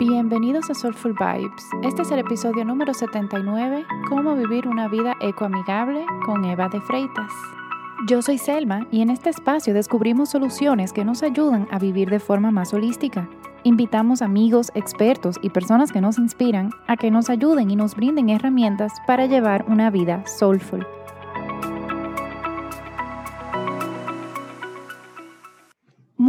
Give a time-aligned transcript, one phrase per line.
[0.00, 1.62] Bienvenidos a Soulful Vibes.
[1.82, 7.30] Este es el episodio número 79, Cómo vivir una vida ecoamigable con Eva de Freitas.
[8.08, 12.18] Yo soy Selma y en este espacio descubrimos soluciones que nos ayudan a vivir de
[12.18, 13.28] forma más holística.
[13.62, 18.30] Invitamos amigos, expertos y personas que nos inspiran a que nos ayuden y nos brinden
[18.30, 20.86] herramientas para llevar una vida soulful.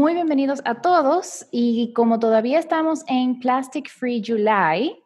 [0.01, 4.97] Muy bienvenidos a todos y como todavía estamos en Plastic Free July,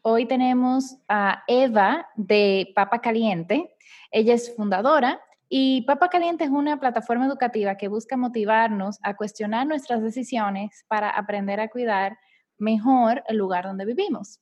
[0.00, 3.76] hoy tenemos a Eva de Papa Caliente.
[4.10, 9.66] Ella es fundadora y Papa Caliente es una plataforma educativa que busca motivarnos a cuestionar
[9.66, 12.16] nuestras decisiones para aprender a cuidar
[12.56, 14.40] mejor el lugar donde vivimos.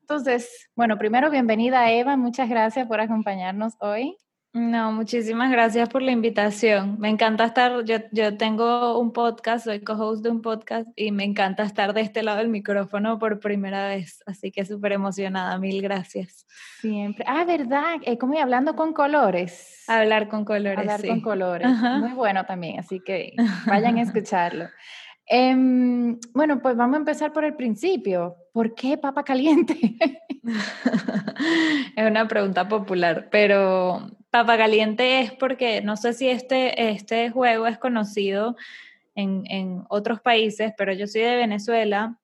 [0.00, 4.16] Entonces, bueno, primero bienvenida Eva, muchas gracias por acompañarnos hoy.
[4.56, 6.96] No, muchísimas gracias por la invitación.
[6.98, 11.24] Me encanta estar, yo, yo tengo un podcast, soy co-host de un podcast y me
[11.24, 15.82] encanta estar de este lado del micrófono por primera vez, así que súper emocionada, mil
[15.82, 16.46] gracias.
[16.80, 17.22] Siempre.
[17.28, 17.96] Ah, ¿verdad?
[18.00, 19.84] Eh, ¿Cómo hablando con colores?
[19.88, 20.78] Hablar con colores.
[20.78, 21.68] Hablar con colores.
[21.68, 23.34] Muy bueno también, así que
[23.66, 24.70] vayan a escucharlo.
[25.26, 28.36] Em, bueno, pues vamos a empezar por el principio.
[28.54, 29.76] ¿Por qué papa caliente?
[31.96, 37.66] es una pregunta popular, pero Papa Caliente es porque no sé si este, este juego
[37.66, 38.54] es conocido
[39.14, 42.20] en, en otros países, pero yo soy de Venezuela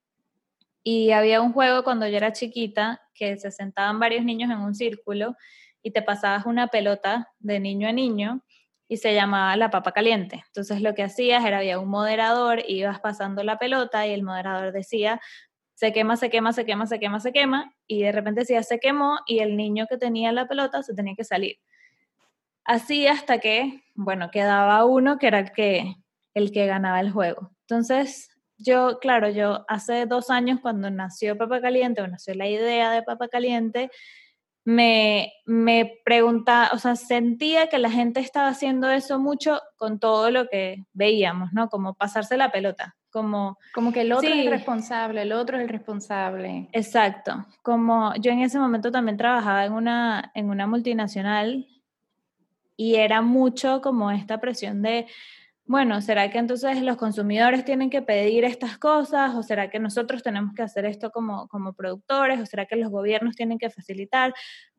[0.83, 4.75] y había un juego cuando yo era chiquita que se sentaban varios niños en un
[4.75, 5.37] círculo
[5.83, 8.43] y te pasabas una pelota de niño a niño
[8.89, 10.45] y se llamaba la papa caliente.
[10.49, 14.73] Entonces lo que hacías era había un moderador, ibas pasando la pelota y el moderador
[14.73, 15.19] decía
[15.77, 18.81] se quema, se quema, se quema, se quema, se quema y de repente decía se
[18.81, 21.57] quemó y el niño que tenía la pelota se tenía que salir.
[22.65, 25.97] Así hasta que, bueno, quedaba uno que era el que,
[26.35, 27.51] el que ganaba el juego.
[27.63, 32.91] Entonces, yo, claro, yo hace dos años cuando nació Papa Caliente o nació la idea
[32.93, 33.91] de Papa Caliente,
[34.65, 40.31] me, me preguntaba, o sea, sentía que la gente estaba haciendo eso mucho con todo
[40.31, 41.69] lo que veíamos, ¿no?
[41.69, 43.59] Como pasarse la pelota, como...
[43.75, 46.69] Como que el otro es el responsable, el otro es el responsable.
[46.73, 51.67] Exacto, como yo en ese momento también trabajaba en una, en una multinacional
[52.77, 55.07] y era mucho como esta presión de,
[55.65, 59.35] bueno, ¿será que entonces los consumidores tienen que pedir estas cosas?
[59.35, 62.41] ¿O será que nosotros tenemos que hacer esto como, como productores?
[62.41, 64.35] ¿O será que los gobiernos tienen que facilitar?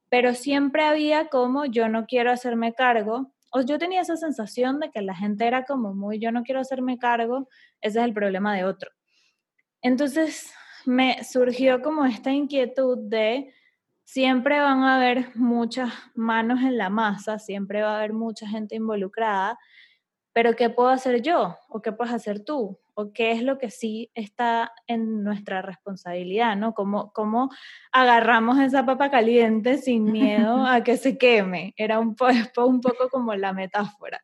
[0.09, 3.31] Pero siempre había como yo no quiero hacerme cargo.
[3.51, 6.59] O yo tenía esa sensación de que la gente era como muy yo no quiero
[6.59, 7.47] hacerme cargo,
[7.81, 8.91] ese es el problema de otro.
[9.81, 10.51] Entonces
[10.85, 13.53] me surgió como esta inquietud de,
[14.03, 18.75] siempre van a haber muchas manos en la masa, siempre va a haber mucha gente
[18.75, 19.57] involucrada,
[20.33, 21.57] pero ¿qué puedo hacer yo?
[21.69, 22.79] ¿O qué puedes hacer tú?
[22.95, 26.55] ¿O qué es lo que sí está en nuestra responsabilidad?
[26.55, 26.73] ¿no?
[26.73, 27.49] ¿Cómo, cómo
[27.91, 31.73] agarramos esa papa caliente sin miedo a que se queme?
[31.77, 32.15] Era un,
[32.57, 34.23] un poco como la metáfora.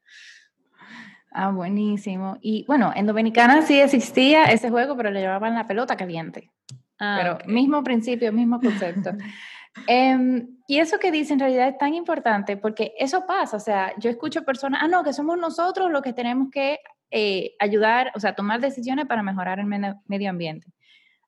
[1.32, 2.38] Ah, buenísimo.
[2.42, 6.52] Y bueno, en Dominicana sí existía ese juego, pero le llevaban la pelota caliente.
[7.00, 9.12] Ah, pero mismo principio, mismo concepto.
[9.88, 13.94] Em, y eso que dice en realidad es tan importante porque eso pasa, o sea,
[13.98, 16.80] yo escucho personas, ah, no, que somos nosotros los que tenemos que
[17.12, 20.72] eh, ayudar, o sea, tomar decisiones para mejorar el medio ambiente.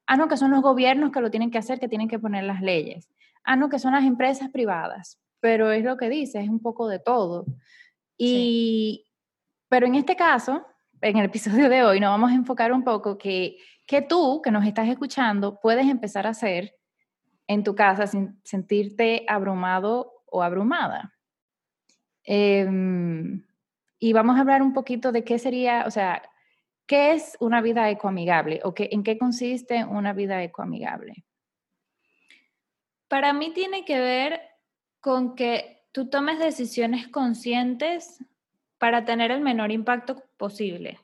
[0.05, 2.43] Ah, no, que son los gobiernos que lo tienen que hacer, que tienen que poner
[2.43, 3.09] las leyes.
[3.43, 5.19] Ah, no, que son las empresas privadas.
[5.39, 7.45] Pero es lo que dice, es un poco de todo.
[8.17, 9.05] Y,
[9.69, 10.65] pero en este caso,
[11.01, 14.51] en el episodio de hoy, nos vamos a enfocar un poco que, que tú, que
[14.51, 16.75] nos estás escuchando, puedes empezar a hacer
[17.51, 21.13] en tu casa sin sentirte abrumado o abrumada.
[22.23, 23.45] Em,
[23.99, 26.21] y vamos a hablar un poquito de qué sería, o sea,
[26.87, 31.25] qué es una vida ecoamigable o qué, en qué consiste una vida ecoamigable.
[33.09, 34.41] Para mí tiene que ver
[35.01, 38.23] con que tú tomes decisiones conscientes
[38.77, 40.99] para tener el menor impacto posible.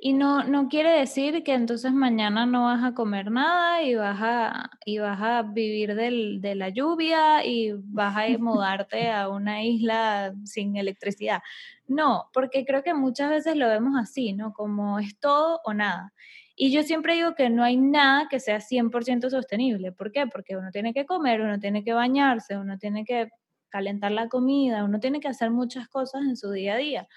[0.00, 4.18] Y no, no quiere decir que entonces mañana no vas a comer nada y vas
[4.22, 9.64] a, y vas a vivir del, de la lluvia y vas a mudarte a una
[9.64, 11.40] isla sin electricidad.
[11.88, 14.52] No, porque creo que muchas veces lo vemos así, ¿no?
[14.52, 16.12] Como es todo o nada.
[16.54, 19.90] Y yo siempre digo que no hay nada que sea 100% sostenible.
[19.92, 20.26] ¿Por qué?
[20.26, 23.30] Porque uno tiene que comer, uno tiene que bañarse, uno tiene que
[23.68, 27.08] calentar la comida, uno tiene que hacer muchas cosas en su día a día.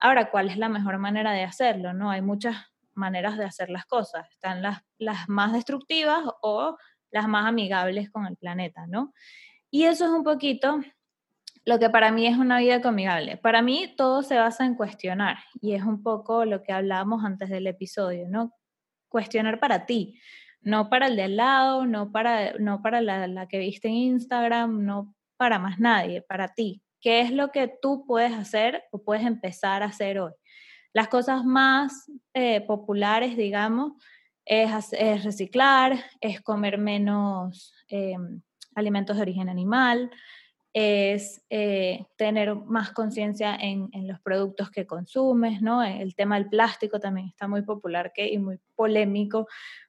[0.00, 1.92] Ahora, ¿cuál es la mejor manera de hacerlo?
[1.94, 2.56] No, hay muchas
[2.94, 4.28] maneras de hacer las cosas.
[4.30, 4.82] Están las,
[5.28, 6.76] más destructivas o
[7.10, 9.12] las más amigables con el planeta, ¿no?
[9.70, 10.80] Y eso es un poquito
[11.64, 13.36] lo que para mí es una vida amigable.
[13.38, 17.48] Para mí todo se basa en cuestionar y es un poco lo que hablábamos antes
[17.48, 18.52] del episodio, ¿no?
[19.08, 20.20] Cuestionar para ti,
[20.60, 23.94] no para el de al lado, no para, no para la, la que viste en
[23.94, 26.83] Instagram, no para más nadie, para ti.
[27.04, 30.32] ¿Qué es lo que tú puedes hacer o puedes empezar a hacer hoy?
[30.94, 33.92] Las cosas más eh, populares, digamos,
[34.46, 38.40] es, reciclar, es comer menos em,
[38.74, 40.10] alimentos de origen animal,
[40.72, 45.82] es eh, tener más conciencia en, los productos que consumes, ¿no?
[45.82, 49.46] El tema del plástico también está muy popular que, y muy polémico,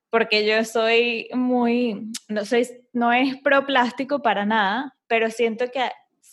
[0.10, 5.80] porque yo soy muy, no, soy, no es pro plástico para nada, pero siento que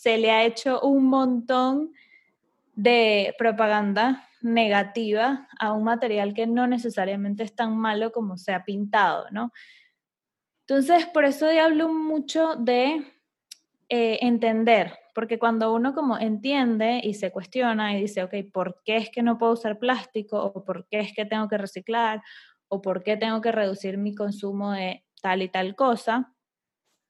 [0.02, 1.92] se le ha hecho un montón
[2.74, 8.64] de propaganda negativa a un material que no necesariamente es tan malo como se ha
[8.64, 9.52] pintado, ¿no?
[10.66, 13.06] Entonces, por eso yo hablo mucho de
[13.88, 18.96] eh, entender, porque cuando uno como entiende y se cuestiona y dice, ok, ¿por qué
[18.96, 20.42] es que no puedo usar plástico?
[20.42, 22.22] ¿O por qué es que tengo que reciclar?
[22.66, 26.34] ¿O por qué tengo que reducir mi consumo de tal y tal cosa?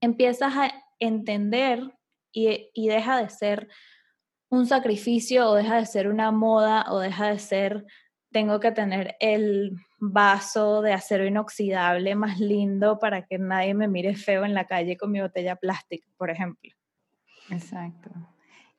[0.02, 1.90] Empiezas a entender
[2.32, 3.68] y, y deja de ser
[4.48, 7.86] un sacrificio o deja de ser una moda o deja de ser,
[8.30, 14.14] tengo que tener el vaso de acero inoxidable más lindo para que nadie me mire
[14.14, 16.70] feo en la calle con mi botella plástica, por ejemplo.
[17.50, 18.10] Exacto.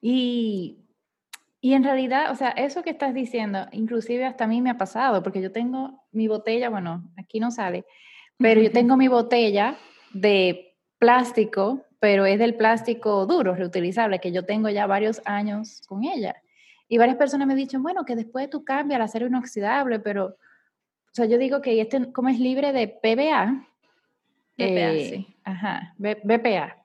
[0.02, 0.80] Y,
[1.62, 4.78] y en realidad, o sea, eso que estás diciendo, inclusive hasta a mí me ha
[4.78, 7.86] pasado, porque yo tengo mi botella, bueno, aquí no sale,
[8.38, 9.78] pero yo tengo mi botella
[10.14, 16.04] de plástico pero es del plástico duro, reutilizable, que yo tengo ya varios años con
[16.04, 16.36] ella.
[16.90, 20.26] Y varias personas me han dicho, bueno, que después tú cambias al acero inoxidable, pero,
[20.26, 23.66] o sea, yo digo que este, como es libre de PBA,
[24.58, 25.36] BPA, eh, sí.
[25.46, 26.76] Ajá, BPA.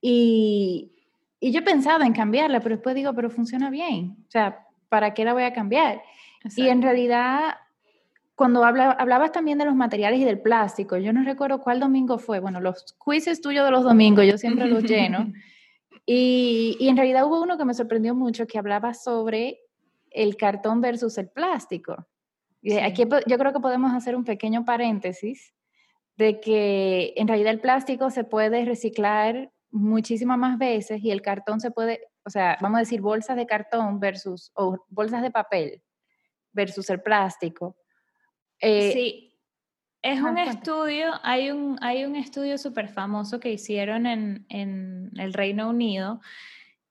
[0.00, 0.92] y,
[1.38, 4.16] y, yo pensaba en cambiarla, pero después digo, pero funciona bien.
[4.26, 6.00] O sea, ¿para qué la voy a cambiar?
[6.56, 7.56] Y en realidad
[8.36, 12.38] cuando hablabas también de los materiales y del plástico, yo no recuerdo cuál domingo fue,
[12.38, 15.32] bueno, los quizzes tuyos de los domingos, yo siempre los lleno,
[16.06, 19.60] y, y, en realidad hubo uno que me sorprendió mucho que hablaba sobre
[20.10, 22.06] el cartón versus el plástico.
[22.60, 25.54] Y aquí yo creo que podemos hacer un pequeño paréntesis
[26.16, 31.60] de que en realidad el plástico se puede reciclar muchísimas más veces y el cartón
[31.60, 35.82] se puede, o sea, vamos a decir bolsas de cartón versus, o bolsas de papel
[36.52, 37.76] versus el plástico
[38.60, 39.26] eh, sí,
[40.02, 45.32] es un estudio, hay un, hay un estudio súper famoso que hicieron en, en, el
[45.32, 46.20] Reino Unido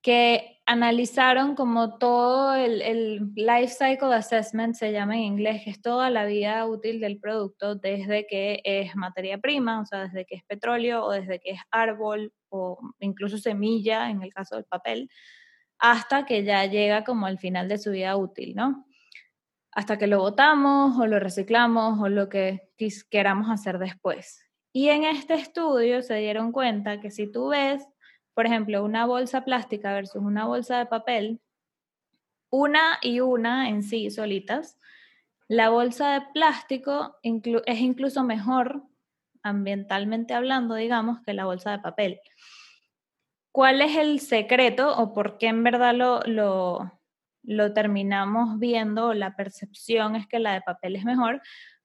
[0.01, 5.81] que analizaron como todo el, el, life cycle assessment, se llama en inglés, que es
[5.81, 10.35] toda la vida útil del producto desde que es materia prima, o sea, desde que
[10.35, 15.09] es petróleo o desde que es árbol o incluso semilla en el caso del papel,
[15.79, 18.85] hasta que ya llega como al final de su vida útil, ¿no?
[19.75, 22.71] Hasta que lo botamos o lo reciclamos o lo que
[23.09, 24.41] queramos hacer después.
[24.71, 27.85] Y en este estudio se dieron cuenta que si tú ves,
[28.33, 31.41] por ejemplo, una bolsa plástica versus una bolsa de papel,
[32.49, 34.79] una y una en sí solitas,
[35.47, 38.83] la bolsa de plástico es incluso mejor,
[39.43, 42.21] ambientalmente hablando, digamos, que la bolsa de papel.
[43.51, 46.94] ¿Cuál es el secreto o por qué en verdad lo, lo,
[47.47, 51.41] lo terminamos viendo, la percepción es que la de papel es mejor.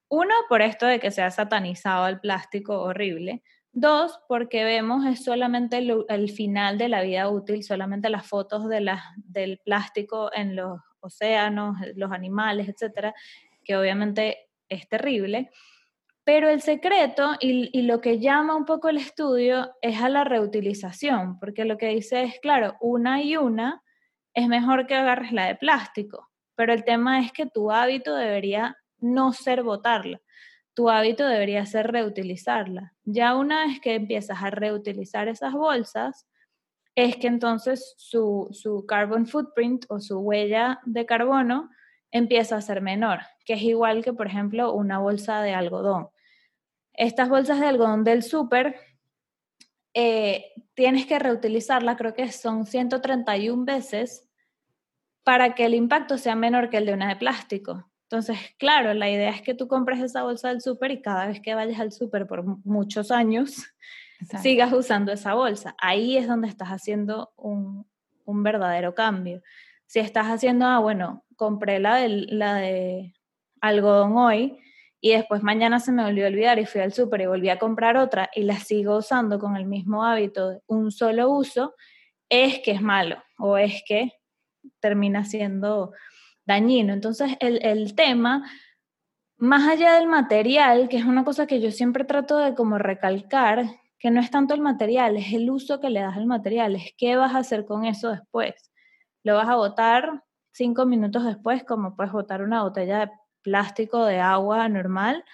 [0.08, 3.42] Uno, por esto de que se ha satanizado el plástico horrible.
[3.72, 8.96] Dos, porque vemos es solamente el, final de la vida útil, solamente las fotos de
[9.16, 13.14] del plástico en los océanos, los animales, etcétera,
[13.62, 15.50] que obviamente es terrible.
[16.24, 20.24] Pero el secreto y, y, lo que llama un poco el estudio es a la
[20.24, 23.82] reutilización, porque lo que dice es, claro, una y una
[24.34, 26.28] es mejor que agarres la de plástico.
[26.54, 30.20] Pero el tema es que tu hábito debería no ser botarla,
[30.74, 32.94] tu hábito debería ser reutilizarla.
[33.04, 36.26] Ya una vez que empiezas a reutilizar esas bolsas,
[36.94, 41.70] es que entonces su, su carbon footprint o su huella de carbono
[42.10, 46.08] empieza a ser menor, que es igual que, por ejemplo, una bolsa de algodón.
[46.92, 48.76] Estas bolsas de algodón del súper
[49.94, 54.28] eh, tienes que reutilizarla, creo que son 131 veces
[55.24, 57.90] para que el impacto sea menor que el de una de plástico.
[58.04, 61.40] Entonces, claro, la idea es que tú compres esa bolsa del súper y cada vez
[61.40, 63.66] que vayas al súper por muchos años,
[64.42, 65.74] sigas usando esa bolsa.
[65.78, 67.86] Ahí es donde estás haciendo un,
[68.24, 69.42] un verdadero cambio.
[69.86, 73.14] Si estás haciendo, ah, bueno, compré la de, la de
[73.60, 74.58] algodón hoy,
[75.00, 77.58] y después mañana se me volvió a olvidar y fui al súper y volví a
[77.58, 81.74] comprar otra y la sigo usando con el mismo hábito de un solo uso,
[82.28, 84.12] es que es malo o es que
[84.78, 85.92] termina siendo
[86.44, 86.92] dañino.
[86.92, 88.44] Entonces el, el tema
[89.38, 93.64] más allá del material, que es una cosa que yo siempre trato de como recalcar,
[93.98, 96.92] que no es tanto el material, es el uso que le das al material, es
[96.98, 98.70] qué vas a hacer con eso después.
[99.22, 103.12] Lo vas a botar cinco minutos después, como puedes botar una botella de
[103.42, 105.24] plástico de agua normal,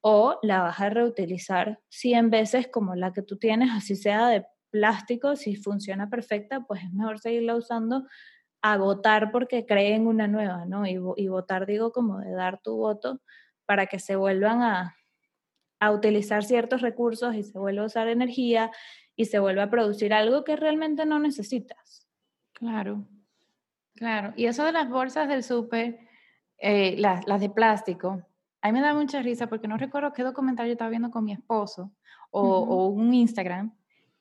[0.00, 4.46] o la vas a reutilizar 100 veces como la que tú tienes, así sea de
[4.70, 8.06] plástico, si funciona perfecta, pues es mejor seguirla usando
[8.62, 10.86] a votar porque creen una nueva, ¿no?
[10.86, 13.20] Y, y votar, digo, como de dar tu voto
[13.64, 14.96] para que se vuelvan a,
[15.80, 18.70] a utilizar ciertos recursos y se vuelva a usar energía
[19.14, 22.06] y se vuelva a producir algo que realmente no necesitas.
[22.52, 23.06] Claro,
[23.94, 24.32] claro.
[24.36, 26.05] Y eso de las bolsas del súper,
[26.58, 28.22] eh, las, las de plástico,
[28.66, 31.24] a mí me da mucha risa porque no recuerdo qué documental yo estaba viendo con
[31.24, 31.92] mi esposo
[32.30, 33.72] o, un Instagram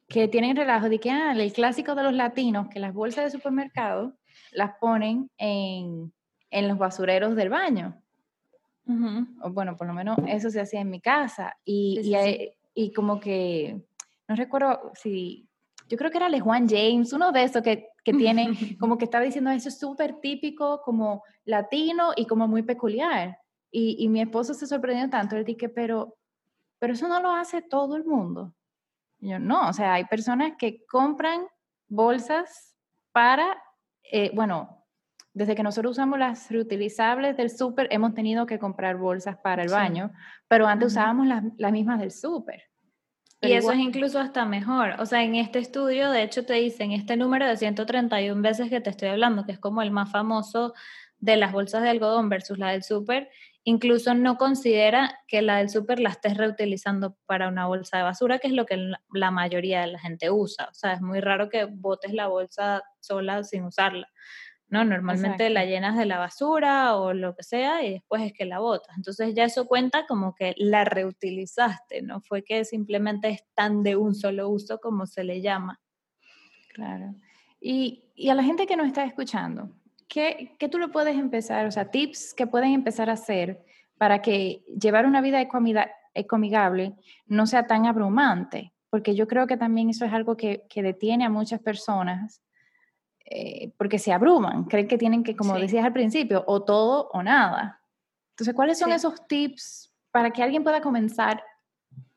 [0.07, 3.31] que tienen relajo de que ah, el clásico de los latinos, que las bolsas de
[3.31, 4.13] supermercado
[4.51, 6.13] las ponen en,
[6.51, 7.99] en los basureros del baño.
[9.41, 11.57] o bueno, por lo menos eso se hacía en mi casa.
[11.65, 13.81] Y, y, y, como que,
[14.27, 15.49] no recuerdo si,
[15.89, 18.47] yo creo que era Le Juan James, uno de esos que, que tiene,
[18.79, 23.37] como que estaba diciendo eso es súper típico, como latino y como muy peculiar.
[23.71, 26.15] Y, mi esposo se sorprendió tanto, le dije, pero,
[26.79, 28.53] pero eso no lo hace todo el mundo.
[29.19, 31.45] yo, no, o sea, hay personas que compran
[31.89, 32.73] bolsas
[33.11, 33.61] para,
[34.03, 34.85] eh, bueno,
[35.33, 39.69] desde que nosotros usamos las reutilizables del súper, hemos tenido que comprar bolsas para el
[39.69, 40.11] baño,
[40.47, 42.63] pero antes usábamos las, las, mismas del súper.
[43.47, 44.95] Y eso es incluso hasta mejor.
[44.99, 48.81] O sea, en este estudio, de hecho, te dicen este número de 131 veces que
[48.81, 50.73] te estoy hablando, que es como el más famoso
[51.19, 53.29] de las bolsas de algodón versus la del súper,
[53.63, 58.39] incluso no considera que la del súper la estés reutilizando para una bolsa de basura,
[58.39, 60.67] que es lo que la mayoría de la gente usa.
[60.69, 64.07] O sea, es muy raro que botes la bolsa sola sin usarla.
[64.67, 64.83] ¿No?
[64.83, 68.59] Normalmente la llenas de la basura o lo que sea y después es que la
[68.59, 68.95] botas.
[68.97, 73.95] Entonces ya eso cuenta como que la reutilizaste, no fue que simplemente es tan de
[73.95, 75.79] un solo uso como se le llama.
[76.73, 77.15] Claro.
[77.59, 79.69] Y, y a la gente que nos está escuchando,
[80.07, 83.63] ¿qué, ¿qué, tú le puedes empezar, o sea, tips que pueden empezar a hacer
[83.97, 85.41] para que llevar una vida
[86.13, 86.95] ecomigable
[87.27, 88.73] no sea tan abrumante?
[88.89, 92.41] Porque yo creo que también eso es algo que, que detiene a muchas personas
[93.25, 97.23] eh, porque se abruman, creen que tienen que, como decías al principio, o todo o
[97.23, 97.81] nada.
[98.31, 101.43] Entonces, ¿cuáles son esos tips para que alguien pueda comenzar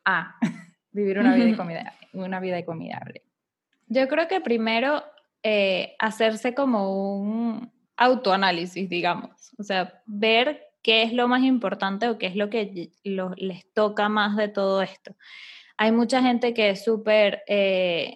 [0.05, 0.35] a
[0.91, 3.23] vivir una vida, una vida ecomigable?
[3.87, 5.03] Yo creo que primero
[5.41, 9.51] eh, hacerse como un, autoanálisis, digamos.
[9.57, 14.09] O sea, ver qué es lo más importante o qué es lo que les toca
[14.09, 15.15] más de todo esto.
[15.77, 18.15] Hay mucha gente que es súper, eh,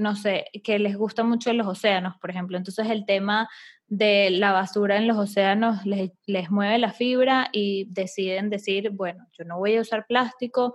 [0.00, 2.56] no sé, que les gusta mucho los océanos, por ejemplo.
[2.56, 3.48] Entonces el tema
[3.86, 9.44] de la basura en los océanos les, mueve la fibra y deciden decir, bueno, yo
[9.44, 10.74] no voy a usar plástico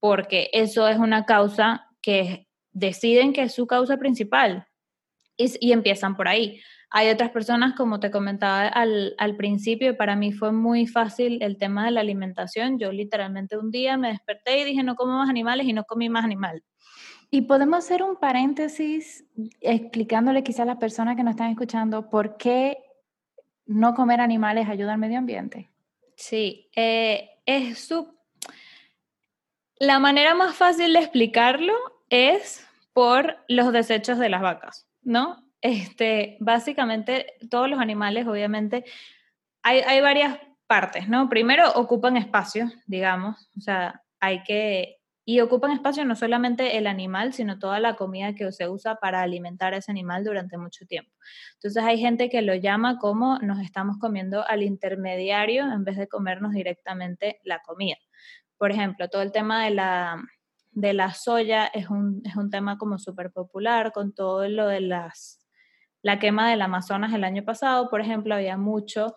[0.00, 4.66] porque eso es una causa que deciden que es su causa principal
[5.36, 6.60] y, y empiezan por ahí.
[6.90, 11.56] Hay otras personas, como te comentaba al, al principio, para mí fue muy fácil el
[11.56, 12.78] tema de la alimentación.
[12.78, 16.10] Yo literalmente un día me desperté y dije, no como más animales y no comí
[16.10, 16.62] más animal.
[17.34, 19.24] Y podemos hacer un paréntesis
[19.62, 22.76] explicándole quizá a las personas que nos están escuchando por qué
[23.64, 25.70] no comer animales ayuda al medio ambiente.
[26.14, 28.14] Sí, eh, es su...
[29.76, 31.72] La manera más fácil de explicarlo
[32.10, 35.42] es por los desechos de las vacas, ¿no?
[35.62, 38.84] Este, básicamente, todos los animales, obviamente,
[39.62, 41.30] hay, hay varias partes, ¿no?
[41.30, 47.32] Primero, ocupan espacio, digamos, o sea, hay que y ocupan espacio no solamente el animal,
[47.32, 51.12] sino toda la comida que se usa para alimentar a ese animal durante mucho tiempo.
[51.54, 56.08] Entonces hay gente que lo llama como nos estamos comiendo al intermediario en vez de
[56.08, 57.96] comernos directamente la comida.
[58.58, 60.22] Por ejemplo, todo el tema de la,
[60.72, 64.80] de la soya es un, es un tema como súper popular con todo lo de
[64.80, 65.38] las
[66.02, 69.14] la quema del Amazonas el año pasado, por ejemplo, había mucho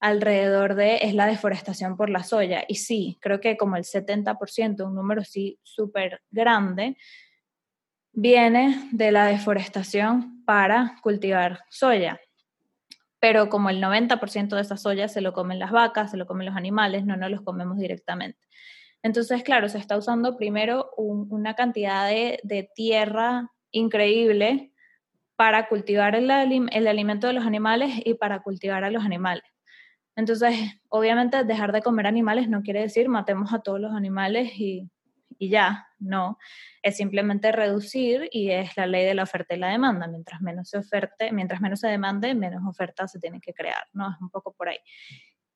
[0.00, 2.64] alrededor de es la deforestación por la soya.
[2.68, 6.96] Y sí, creo que como el 70%, un número sí súper grande,
[8.12, 12.20] viene de la deforestación para cultivar soya.
[13.20, 16.46] Pero como el 90% de esa soya se lo comen las vacas, se lo comen
[16.46, 18.38] los animales, no nos los comemos directamente.
[19.02, 24.72] Entonces, claro, se está usando primero una cantidad de, de tierra increíble
[25.36, 26.28] para cultivar el,
[26.72, 29.44] el alimento de los animales y para cultivar a los animales.
[30.18, 30.50] Entonces,
[30.88, 34.90] obviamente, dejar de comer animales no quiere decir matemos a todos los animales y,
[35.38, 36.38] y, ya, no.
[36.82, 40.08] Es simplemente reducir y es la ley de la oferta y la demanda.
[40.08, 44.10] Mientras menos se oferte, mientras menos se demande, menos oferta se tiene que crear, ¿no?
[44.10, 44.78] Es un poco por ahí.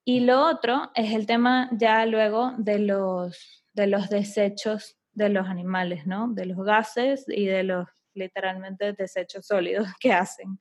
[0.05, 5.49] Y lo otro es el tema ya luego de los, de los desechos de los
[5.49, 6.29] animales, ¿no?
[6.29, 10.61] De los gases y de los literalmente desechos sólidos que hacen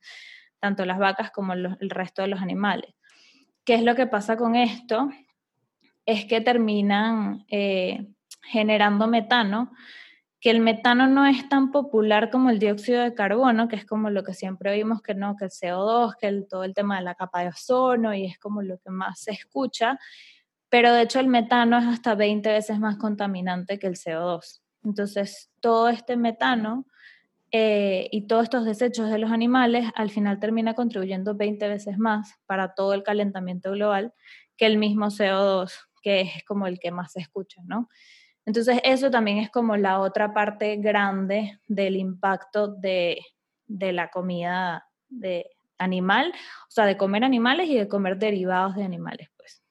[0.59, 2.95] tanto las vacas como el resto de los animales.
[3.71, 5.09] ¿Qué es lo que pasa con esto?
[6.05, 8.05] Es que terminan eh,
[8.41, 9.71] generando metano,
[10.41, 14.09] que el metano no es tan popular como el dióxido de carbono, que es como
[14.09, 17.15] lo que siempre oímos que no, que el CO2, que todo el tema de la
[17.15, 19.97] capa de ozono y es como lo que más se escucha,
[20.67, 24.59] pero de hecho el metano es hasta 20 veces más contaminante que el CO2.
[24.83, 26.87] Entonces, todo este metano
[27.51, 32.35] eh, y todos estos desechos de los animales al final termina contribuyendo 20 veces más
[32.45, 34.13] para todo el calentamiento global
[34.55, 37.89] que el mismo CO2, que es como el que más se escucha, ¿no?
[38.45, 43.19] Entonces eso también es como la otra parte grande del impacto de,
[43.67, 46.31] de la comida de animal,
[46.67, 49.61] o sea, de comer animales y de comer derivados de animales, pues.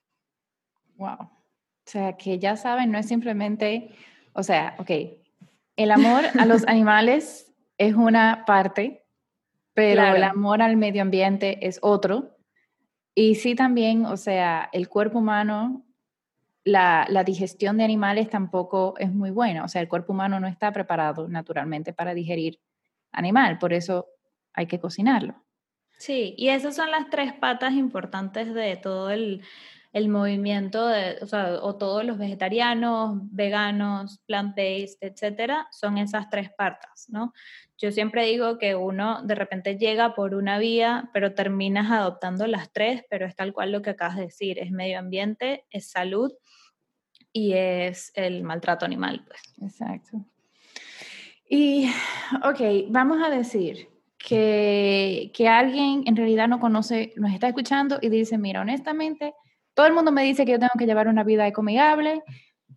[0.97, 1.19] Wow.
[1.21, 1.31] O
[1.87, 3.95] sea, que ya saben, no es simplemente,
[4.35, 4.91] o sea, ok,
[5.77, 7.50] el amor a los animales
[7.81, 9.07] es una parte,
[9.73, 12.37] pero el amor al medio ambiente es otro.
[13.15, 15.87] Y sí también, o sea, el cuerpo humano,
[16.63, 19.65] la, digestión de animales tampoco es muy buena.
[19.65, 22.61] O sea, el cuerpo humano no está preparado naturalmente para digerir
[23.13, 24.09] animal, por eso
[24.53, 25.43] hay que cocinarlo.
[25.97, 29.43] Sí, y esas son las tres patas importantes de todo el,
[29.95, 36.51] el movimiento, de, o, sea, o todos los vegetarianos, veganos, plant-based, etcétera, son esas tres
[36.57, 37.33] patas, ¿no?
[37.81, 42.71] Yo siempre digo que uno de repente llega por una vía, pero terminas adoptando las
[42.71, 46.31] tres, pero es tal cual lo que acabas de decir, es medio ambiente, es salud
[47.33, 49.25] y es el maltrato animal.
[49.27, 49.41] Pues.
[49.63, 50.27] Exacto.
[51.49, 51.91] Y,
[52.45, 58.11] ok, vamos a decir que, que alguien en realidad no conoce, nos está escuchando y
[58.11, 59.33] dice, mira, honestamente,
[59.73, 62.23] todo el mundo me dice que yo tengo que llevar una vida ecomigable,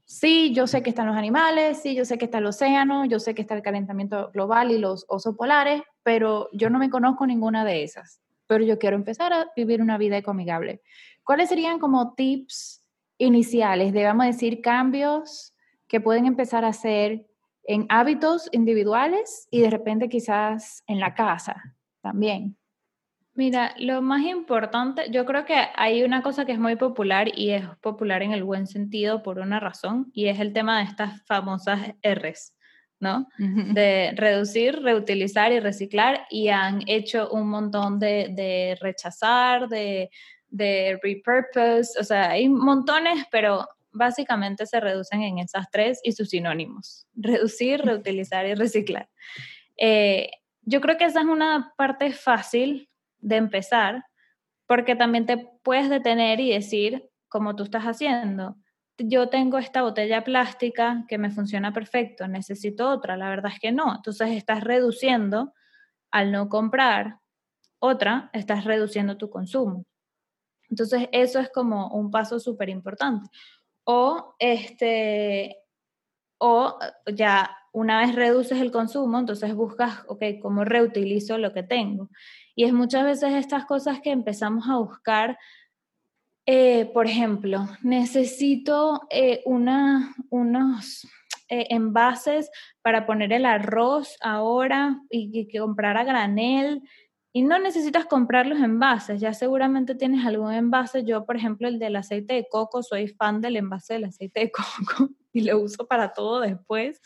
[0.05, 3.19] Sí, yo sé que están los animales, sí, yo sé que está el océano, yo
[3.19, 7.25] sé que está el calentamiento global y los osos polares, pero yo no me conozco
[7.25, 8.21] ninguna de esas.
[8.47, 10.81] Pero yo quiero empezar a vivir una vida ecomigable.
[11.23, 12.83] ¿Cuáles serían como tips
[13.17, 15.53] iniciales, debemos decir, cambios
[15.87, 17.25] que pueden empezar a hacer
[17.63, 22.57] en hábitos individuales y de repente quizás en la casa también?
[23.35, 27.49] Mira, lo más importante, yo creo que hay una cosa que es muy popular y
[27.49, 31.19] es popular en el buen sentido por una razón, y es el tema de estas
[31.25, 32.53] famosas Rs,
[32.99, 33.27] ¿no?
[33.39, 40.11] De reducir, reutilizar y reciclar, y han hecho un montón de, rechazar, de,
[40.49, 46.29] de repurpose, o sea, hay montones, pero básicamente se reducen en esas tres y sus
[46.29, 49.09] sinónimos, reducir, reutilizar y reciclar.
[49.75, 50.29] Eh,
[50.61, 52.89] yo creo que esa es una parte fácil
[53.23, 54.03] de empezar,
[54.67, 58.57] porque también te puedes detener y decir, como tú estás haciendo,
[58.97, 63.71] yo tengo esta botella plástica que me funciona perfecto, necesito otra, la verdad es que
[63.71, 63.95] no.
[63.95, 65.53] Entonces estás reduciendo,
[66.11, 67.19] al no comprar
[67.79, 69.85] otra, estás reduciendo tu consumo.
[70.69, 73.29] Entonces eso es como un paso súper importante.
[73.83, 75.57] O, este,
[76.37, 76.77] o
[77.13, 82.09] ya una vez reduces el consumo, entonces buscas, ok, ¿cómo reutilizo lo que tengo?
[82.55, 85.37] Y es muchas veces estas cosas que empezamos a buscar,
[86.45, 91.07] eh, por ejemplo, necesito eh, una, unos
[91.49, 92.49] eh, envases
[92.81, 96.81] para poner el arroz ahora y, que comprar a granel.
[97.35, 101.03] Y no necesitas comprar los envases, ya seguramente tienes algún envase.
[101.03, 104.51] Yo, por ejemplo, el del aceite de coco, soy fan del envase del aceite de
[104.51, 107.01] coco y lo uso para todo después.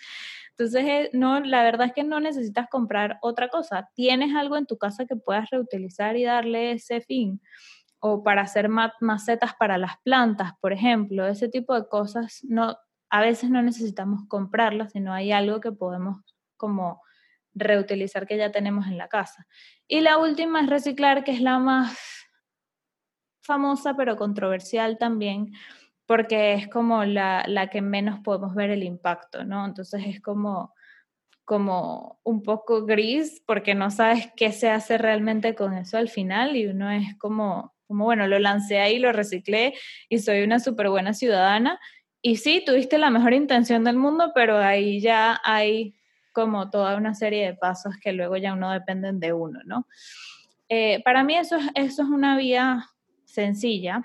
[0.57, 3.91] Entonces, eh, no, la verdad es que no necesitas comprar otra cosa.
[3.93, 7.41] Tienes algo en tu casa que puedas reutilizar y darle ese fin.
[7.99, 11.27] O para hacer macetas para las plantas, por ejemplo.
[11.27, 12.75] Ese tipo de cosas, no,
[13.09, 16.21] a veces no necesitamos comprarlas, sino hay algo que podemos
[16.57, 17.01] como
[17.53, 19.45] reutilizar que ya tenemos en la casa.
[19.87, 21.95] Y la última es reciclar, que es la más
[23.41, 25.53] famosa pero controversial también,
[26.07, 29.65] porque es como la, la, que menos podemos ver el impacto, ¿no?
[29.65, 30.73] Entonces es como,
[31.43, 36.55] como un poco gris porque no sabes qué se hace realmente con eso al final
[36.55, 39.73] y uno es como, como bueno, lo lancé ahí, lo reciclé
[40.07, 41.77] y soy una súper buena ciudadana.
[42.21, 45.93] Y sí, tuviste la mejor intención del mundo, pero ahí ya hay
[46.31, 49.87] como toda una serie de pasos que luego ya no dependen de uno, ¿no?
[50.69, 52.85] Eh, para mí eso, eso es una vía
[53.25, 54.03] sencilla,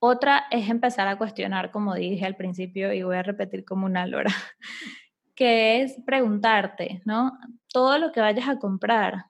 [0.00, 4.06] otra es empezar a cuestionar, como dije al principio, y voy a repetir como una
[4.06, 4.32] lora,
[5.34, 7.38] que es preguntarte, ¿no?
[7.72, 9.26] Todo lo que vayas a comprar.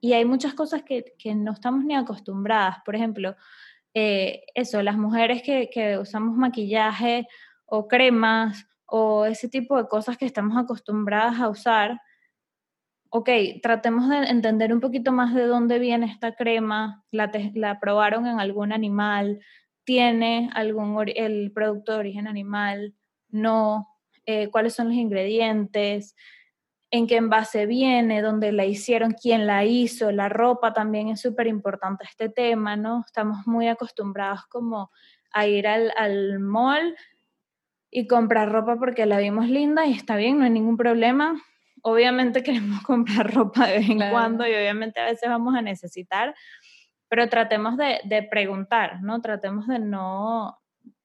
[0.00, 2.78] Y hay muchas cosas que, no estamos ni acostumbradas.
[2.84, 3.36] Por ejemplo,
[3.94, 7.26] eh, eso, las mujeres que, que usamos maquillaje
[7.66, 12.00] o cremas o ese tipo de cosas que estamos acostumbradas a usar,
[13.10, 13.28] ok,
[13.62, 18.40] tratemos de entender un poquito más de dónde viene esta crema, la, la probaron en
[18.40, 19.40] algún animal,
[19.88, 22.94] tiene algún el producto de origen animal,
[23.30, 23.88] no,
[24.26, 26.14] eh, cuáles son los ingredientes,
[26.90, 31.46] en qué envase viene, dónde la hicieron, quién la hizo, la ropa también es súper
[31.46, 33.02] importante este tema, ¿no?
[33.06, 34.90] Estamos muy acostumbrados como
[35.32, 36.94] a ir al, al mall
[37.90, 41.40] y comprar ropa porque la vimos linda y está bien, no hay ningún problema.
[41.80, 46.34] Obviamente queremos comprar ropa de vez en cuando y obviamente a veces vamos a necesitar,
[47.08, 49.20] pero tratemos de, de, preguntar, ¿no?
[49.20, 50.58] Tratemos de no,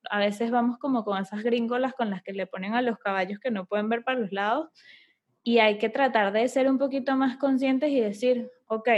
[0.10, 3.40] a veces vamos como con esas gringolas con las que le ponen a los caballos
[3.40, 4.70] que no pueden ver para los lados
[5.44, 8.90] y hay que tratar de ser un poquito más conscientes y decir, ok,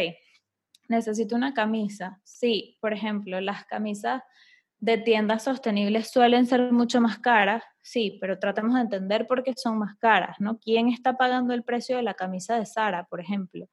[0.87, 2.21] necesito una camisa.
[2.23, 4.21] Sí, por ejemplo, las camisas
[4.79, 9.53] de tiendas sostenibles suelen ser mucho más caras, sí, pero tratemos de entender por qué
[9.55, 10.59] son más caras, ¿no?
[10.59, 13.67] ¿Quién está pagando el precio de la camisa de Sara, por ejemplo?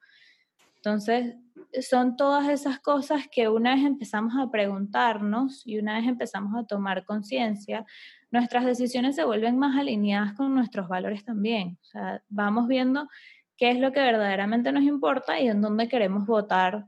[0.85, 1.37] Entonces,
[1.81, 6.67] son todas esas cosas que una vez empezamos a preguntarnos y una vez empezamos a
[6.67, 7.87] tomar conciencia,
[8.33, 11.79] nuestras decisiones se vuelven más alineadas con nuestros valores también.
[11.81, 13.09] O sea, vamos viendo
[13.57, 16.87] qué es lo que verdaderamente nos importa y en dónde queremos votar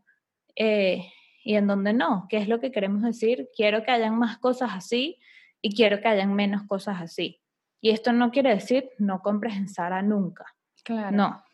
[0.56, 1.04] eh,
[1.44, 4.70] y en dónde no, qué es lo que queremos decir, quiero que hayan más cosas
[4.74, 5.20] así
[5.62, 7.40] y quiero que hayan menos cosas así.
[7.80, 10.46] Y esto no quiere decir no compres en Sara nunca.
[10.82, 11.16] Claro.
[11.16, 11.44] No,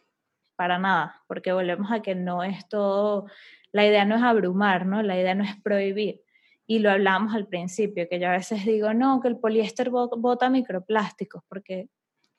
[0.60, 3.24] para nada, porque volvemos a que no es todo,
[3.72, 5.02] la idea no es abrumar, ¿no?
[5.02, 6.20] La idea no es prohibir.
[6.66, 10.50] Y lo hablamos al principio, que yo a veces digo, no, que el poliéster bota
[10.50, 11.88] microplásticos, porque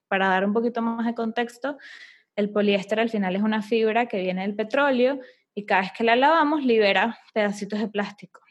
[0.08, 1.80] para dar un poquito más de contexto,
[2.36, 5.20] el poliéster al final es una fibra que viene del petróleo
[5.56, 8.42] y cada vez que la lavamos libera pedacitos de plástico.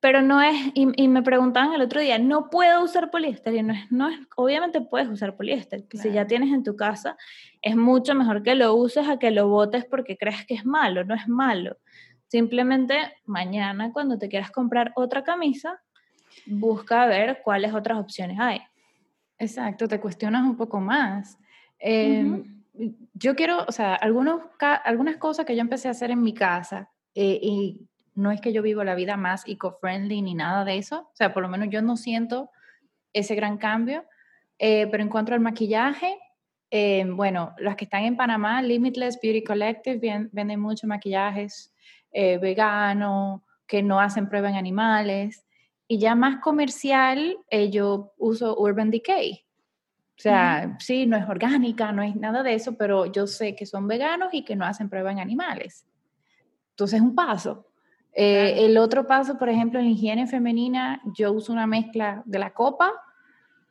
[0.00, 3.54] Pero no es, y, me preguntaban el otro día, ¿no puedo usar poliéster?
[3.54, 5.84] Y no es, no es obviamente puedes usar poliéster.
[5.92, 7.18] Si ya tienes en tu casa,
[7.60, 11.04] es mucho mejor que lo uses a que lo botes porque creas que es malo.
[11.04, 11.76] No es malo.
[12.28, 15.82] Simplemente mañana cuando te quieras comprar otra camisa,
[16.46, 18.60] busca ver cuáles otras opciones hay.
[19.38, 21.38] Exacto, te cuestionas un poco más.
[21.78, 22.42] Eh,
[23.14, 24.42] yo quiero, o sea, algunos,
[24.84, 27.88] algunas cosas que yo empecé a hacer en mi casa, eh, y
[28.20, 31.32] no es que yo vivo la vida más eco-friendly ni nada de eso, o sea,
[31.32, 32.50] por lo menos yo no siento
[33.12, 34.04] ese gran cambio,
[34.58, 36.18] eh, pero en cuanto al maquillaje,
[36.70, 41.74] eh, bueno, las que están en Panamá, Limitless Beauty Collective, venden muchos maquillajes
[42.12, 45.46] veganos, que no hacen prueba en animales,
[45.88, 47.36] y ya más comercial,
[47.70, 49.44] yo uso Urban Decay,
[50.20, 53.64] o sea, sí, no es orgánica, no es nada de eso, pero yo sé que
[53.64, 55.86] son veganos y que no hacen prueba en animales.
[56.72, 57.69] Entonces es un paso.
[58.12, 62.50] Eh, el otro paso, por ejemplo, en higiene femenina, yo uso una mezcla de la
[62.50, 62.92] copa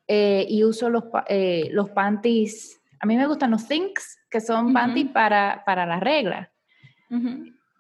[0.08, 2.82] eh, y uso los, eh, los panties.
[3.00, 6.52] A mí me gustan los thinks, que son panties para, para la regla,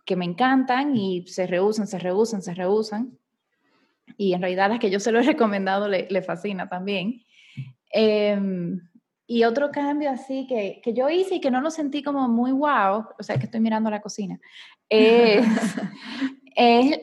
[0.05, 3.17] que me encantan y se reusan, se reusan, se reusan.
[4.17, 7.23] Y en realidad las que yo se lo he recomendado le, le fascina también.
[7.91, 8.79] Em,
[9.31, 12.51] y otro cambio así que, que, yo hice y que no lo sentí como muy
[12.51, 14.39] wow, o sea, que estoy mirando la cocina,
[14.89, 15.45] es,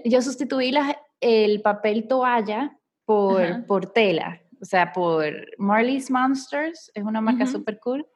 [0.05, 0.73] yo sustituí
[1.21, 7.79] el papel toalla por, por tela, o sea, por Marley's Monsters, es una marca super
[7.81, 8.07] cool,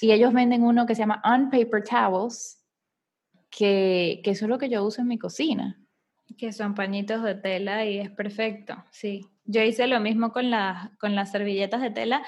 [0.00, 2.60] y ellos venden uno que se llama On Paper Towels,
[3.50, 5.80] que, que eso es lo que yo uso en mi cocina.
[6.36, 9.28] Que son pañitos de tela y es perfecto, sí.
[9.44, 10.50] Yo hice lo mismo con,
[10.98, 12.22] con las servilletas de tela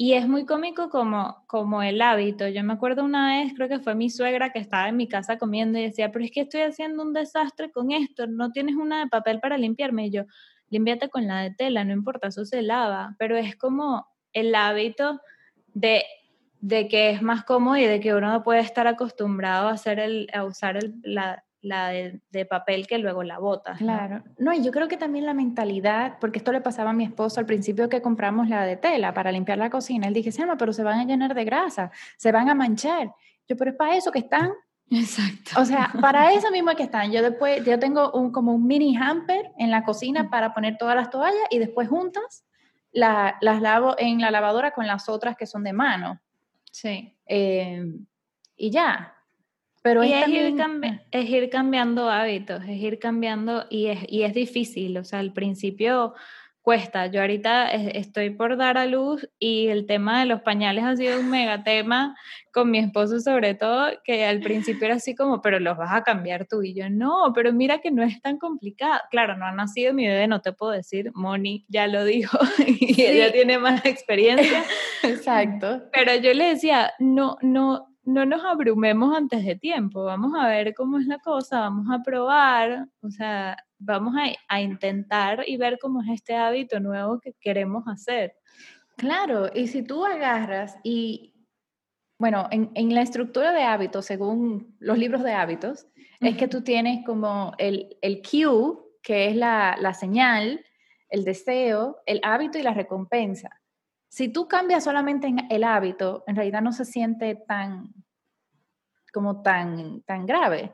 [0.00, 2.46] y es muy cómico como, como el hábito.
[2.46, 5.38] Yo me acuerdo una vez, creo que fue mi suegra que estaba en mi casa
[5.38, 9.00] comiendo y decía, pero es que estoy haciendo un desastre con esto, no tienes una
[9.00, 10.06] de papel para limpiarme.
[10.06, 10.22] Y yo,
[10.70, 13.16] límpiate con la de tela, no importa, eso se lava.
[13.18, 15.20] Pero es como el hábito
[15.74, 16.04] de,
[16.60, 20.28] de que es más cómodo y de que uno puede estar acostumbrado a, hacer el,
[20.32, 23.74] a usar el, la, la de, papel que luego la bota.
[23.74, 24.22] Claro.
[24.38, 24.52] ¿no?
[24.52, 27.46] y yo creo que también la mentalidad, porque esto le pasaba a mi esposo al
[27.46, 30.08] principio que compramos la de tela para limpiar la cocina.
[30.08, 33.12] Él dije, Selma, pero se van a llenar de grasa, se van a manchar.
[33.46, 34.52] Yo, pero es para eso que están.
[34.90, 35.60] Exacto.
[35.60, 37.12] O sea, para eso mismo que están.
[37.12, 40.96] Yo después, yo tengo un, como un mini hamper en la cocina para poner todas
[40.96, 42.44] las toallas y después juntas
[42.90, 46.20] las lavo en la lavadora con las otras que son de mano.
[46.72, 47.14] Sí.
[47.26, 47.84] Eh,
[48.56, 49.14] y ya,
[49.82, 50.10] pero es,
[51.12, 54.98] ir cambiando hábitos, es ir cambiando y es, y es difícil.
[54.98, 56.14] O sea, al principio
[56.68, 57.06] cuesta.
[57.06, 61.18] Yo ahorita estoy por dar a luz y el tema de los pañales ha sido
[61.18, 62.14] un mega tema
[62.52, 66.02] con mi esposo sobre todo, que al principio era así como, pero los vas a
[66.02, 69.00] cambiar tú y yo, no, pero mira que no es tan complicado.
[69.10, 73.00] Claro, no ha nacido mi bebé, no te puedo decir, Moni ya lo dijo y
[73.00, 74.62] ella tiene más experiencia.
[75.02, 75.84] Exacto.
[75.90, 80.72] Pero yo le decía, no, no, no nos abrumemos antes de tiempo, vamos a ver
[80.74, 84.14] cómo es la cosa, vamos a probar, o sea, vamos
[84.48, 88.34] a, intentar y ver cómo es este hábito nuevo que queremos hacer.
[88.96, 91.34] Claro, y si tú agarras y,
[92.18, 95.86] bueno, en, la estructura de hábitos, según los libros de hábitos,
[96.20, 100.64] es que tú tienes como el, el cue, que es la, la señal,
[101.10, 103.50] el deseo, el hábito y la recompensa.
[104.08, 107.92] Si tú cambias solamente el hábito, en realidad no se siente tan,
[109.12, 110.72] como tan, tan grave.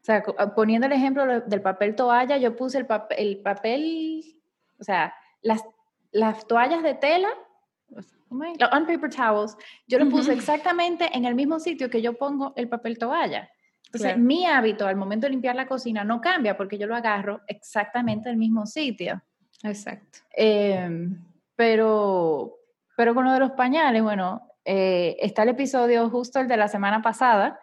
[0.00, 4.36] O sea, ah, poniendo el ejemplo del papel toalla, yo puse el, papel, el papel
[4.78, 5.64] o sea, las,
[6.12, 7.28] las toallas de tela,
[7.88, 12.68] los on-paper towels, yo lo puse exactamente en el mismo sitio que yo pongo el
[12.68, 13.50] papel toalla.
[13.86, 17.40] Entonces, mi hábito al momento de limpiar la cocina no cambia porque yo lo agarro
[17.46, 19.22] exactamente en el mismo sitio.
[19.62, 20.18] Exacto.
[20.32, 21.24] Em,
[21.56, 22.58] pero,
[22.96, 26.68] pero con lo de los pañales, bueno, eh, está el episodio justo el de la
[26.68, 27.58] semana pasada,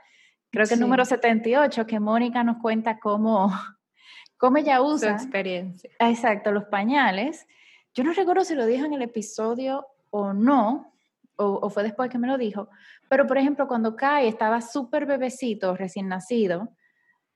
[0.50, 3.52] creo que el número 78, que Mónica nos cuenta cómo,
[4.38, 5.18] cómo ella usa.
[5.18, 5.90] Su experiencia.
[6.00, 7.48] Exacto, los pañales.
[7.94, 10.94] Yo no recuerdo si lo dijo en el episodio o no,
[11.36, 12.70] o, fue después que me lo dijo,
[13.10, 16.70] pero por ejemplo, cuando Kai estaba súper bebecito, recién nacido,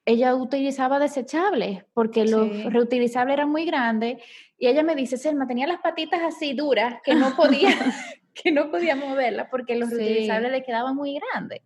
[0.05, 4.23] ella utilizaba desechables porque los reutilizables eran muy grandes
[4.57, 7.69] y ella me dice, Selma, tenía las patitas así duras que no podía,
[8.33, 11.61] que no podía moverlas porque los reutilizables le quedaban muy grandes.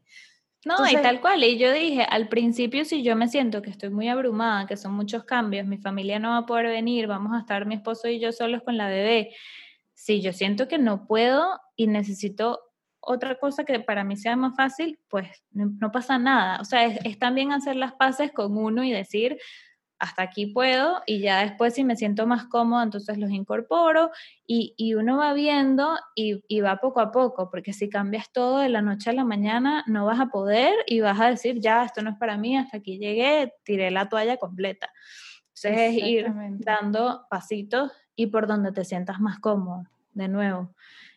[0.64, 1.44] No, y tal cual.
[1.44, 4.94] Y yo dije, al principio, si yo me siento que estoy muy abrumada, que son
[4.94, 8.20] muchos cambios, mi familia no va a poder venir, vamos a estar mi esposo y
[8.20, 9.34] yo solos con la bebé.
[9.96, 12.60] Si yo siento que no puedo y necesito
[13.00, 16.60] otra cosa que para mí sea más fácil, pues no, pasa nada.
[16.62, 19.40] O sea, es, es, también hacer las paces con uno y decir,
[20.02, 24.10] hasta aquí puedo y ya después si me siento más cómodo, entonces los incorporo
[24.48, 28.58] y, y uno va viendo y, y, va poco a poco, porque si cambias todo
[28.58, 31.86] de la noche a la mañana, no vas a poder y vas a decir, ya,
[31.86, 34.92] esto no es para mí, hasta aquí llegué, tiré la toalla completa.
[35.50, 39.84] Entonces es ir dando pasitos y por donde te sientas más cómodo,
[40.14, 40.74] de nuevo.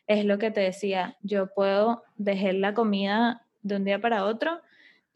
[0.07, 4.61] Es lo que te decía, yo puedo dejar la comida de un día para otro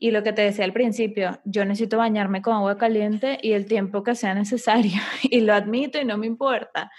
[0.00, 3.66] y lo que te decía al principio, yo necesito bañarme con agua caliente y el
[3.66, 4.92] tiempo que sea necesario.
[5.30, 6.90] Y lo admito y no me importa.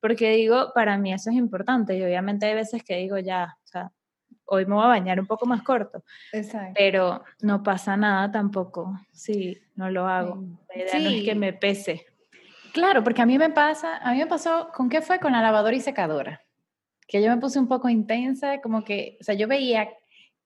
[0.00, 1.96] Porque digo, para mí eso es importante.
[1.96, 3.92] Y obviamente hay veces que digo, ya, o sea,
[4.46, 6.02] hoy me voy a bañar un poco más corto.
[6.32, 6.74] Exacto.
[6.76, 10.42] Pero no pasa nada tampoco si no lo hago.
[10.74, 12.04] La idea no es que me pese.
[12.72, 15.20] Claro, porque a mí me pasa, a mí me pasó, ¿con qué fue?
[15.20, 16.42] Con la lavadora y secadora.
[17.06, 19.88] Que yo me puse un poco intensa, como que, o sea, yo veía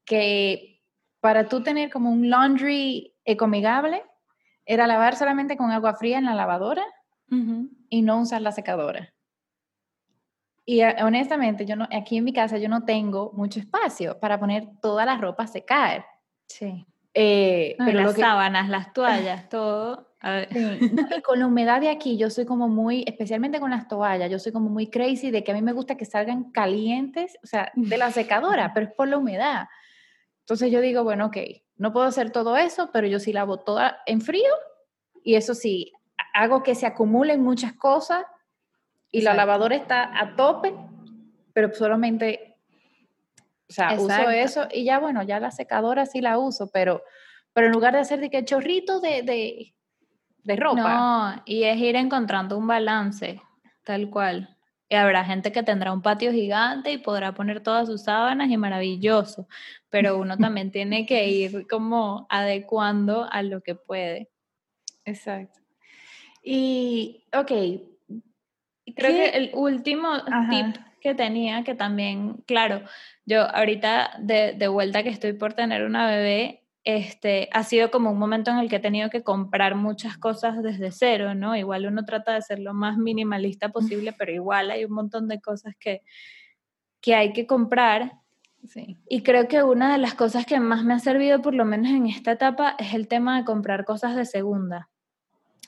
[0.04, 0.75] que
[1.20, 4.02] para tú tener como un laundry ecomigable,
[4.64, 6.84] era lavar solamente con agua fría en la lavadora
[7.88, 9.12] y no usar la secadora.
[10.64, 14.38] Y eh, honestamente, yo no, aquí en mi casa yo no tengo mucho espacio para
[14.38, 16.04] poner toda la ropa a secar.
[16.48, 16.84] Sí.
[17.14, 20.08] Eh, pero las sábanas, las toallas, todo.
[21.24, 24.52] con la humedad de aquí, yo soy como muy, especialmente con las toallas, yo soy
[24.52, 27.96] como muy crazy de que a mí me gusta que salgan calientes, o sea, de
[27.96, 29.68] la secadora, pero es por la humedad.
[30.46, 31.38] Entonces yo digo, bueno, ok,
[31.76, 34.52] no puedo hacer todo eso, pero yo sí lavo toda en frío
[35.24, 35.92] y eso sí,
[36.32, 38.24] hago que se acumulen muchas cosas
[39.10, 40.72] y la lavadora está a tope,
[41.52, 42.58] pero solamente,
[43.68, 47.02] o sea, uso eso y ya bueno, ya la secadora sí la uso, pero,
[47.52, 49.74] pero en lugar de hacer de que chorritos de, de,
[50.44, 51.34] de ropa.
[51.34, 53.42] No, y es ir encontrando un balance,
[53.82, 54.55] tal cual.
[54.88, 58.56] Y habrá gente que tendrá un patio gigante y podrá poner todas sus sábanas y
[58.56, 59.48] maravilloso,
[59.90, 64.30] pero uno también tiene que ir como adecuando a lo que puede.
[65.04, 65.60] Exacto.
[66.42, 67.52] Y, ok.
[68.94, 70.10] Creo que el último
[70.48, 72.82] tip que tenía, que también, claro,
[73.24, 78.12] yo ahorita de, de vuelta que estoy por tener una bebé, este, ha sido como
[78.12, 81.56] un momento en el que he tenido que comprar muchas cosas desde cero, ¿no?
[81.56, 85.40] Igual uno trata de ser lo más minimalista posible, pero igual hay un montón de
[85.40, 86.02] cosas que,
[87.00, 88.12] que hay que comprar.
[88.68, 88.96] Sí.
[89.08, 91.90] Y creo que una de las cosas que más me ha servido, por lo menos
[91.90, 94.88] en esta etapa, es el tema de comprar cosas de segunda.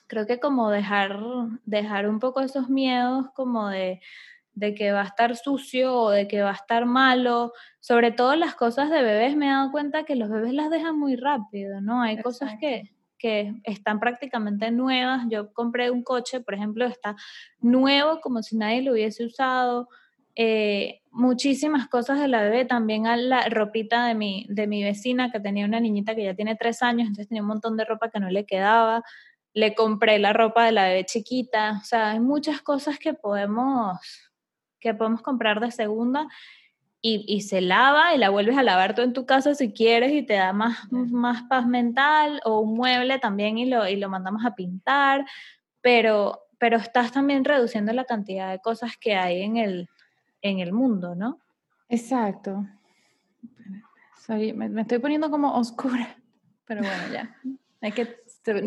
[0.06, 1.18] Creo que como dejar,
[1.64, 4.00] dejar un poco esos miedos como de,
[4.52, 7.52] de que va a estar sucio o de que va a estar malo.
[7.88, 10.98] Sobre todo las cosas de bebés me he dado cuenta que los bebés las dejan
[10.98, 12.02] muy rápido, ¿no?
[12.02, 15.24] Hay cosas que, que están prácticamente nuevas.
[15.30, 17.16] Yo compré un coche, por ejemplo, está
[17.60, 19.88] nuevo como si nadie lo hubiese usado.
[20.34, 25.32] Eh, muchísimas cosas de la bebé, también a la ropita de mi, de mi vecina
[25.32, 28.10] que tenía una niñita que ya tiene tres años, entonces tenía un montón de ropa
[28.10, 29.02] que no le quedaba.
[29.54, 33.98] Le compré la ropa de la bebé chiquita, o sea, hay muchas cosas que podemos,
[34.78, 36.28] que podemos comprar de segunda
[37.00, 40.22] y, se lava y la vuelves a lavar tú en tu casa si quieres y
[40.22, 44.44] te da más, más paz mental o un mueble también y lo, y lo mandamos
[44.44, 45.24] a pintar,
[45.80, 49.88] pero, pero estás también reduciendo la cantidad de cosas que hay en el,
[50.42, 51.38] en el mundo, ¿no?
[51.88, 52.66] Exacto.
[54.28, 56.16] me, estoy poniendo como oscura,
[56.64, 57.36] pero bueno, ya.
[57.80, 58.16] Hay que,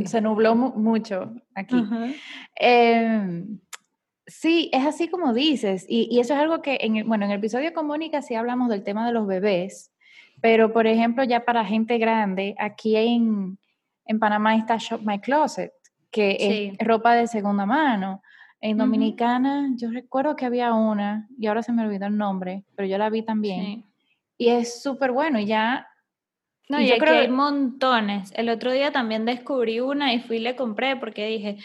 [0.06, 1.84] se, nubló mucho aquí.
[2.56, 3.60] Em,
[4.32, 7.38] sí, es así como dices, y, eso es algo que, en el, bueno, en el
[7.38, 9.92] episodio con Mónica sí hablamos del tema de los bebés,
[10.42, 13.58] pero por ejemplo ya para gente grande, aquí en,
[14.06, 15.72] en Panamá está Shop My Closet,
[16.10, 18.22] que es ropa de segunda mano.
[18.60, 22.88] En Dominicana, yo recuerdo que había una, y ahora se me olvidó el nombre, pero
[22.88, 23.86] yo la vi también.
[24.38, 25.88] Y es súper bueno, y ya...
[26.70, 28.32] No, y, yo creo que hay montones.
[28.36, 31.58] El otro día también descubrí una y fui y le compré porque dije,